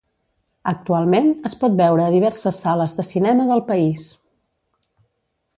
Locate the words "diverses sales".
2.17-2.97